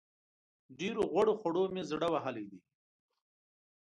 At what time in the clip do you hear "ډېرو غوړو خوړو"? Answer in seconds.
0.79-1.63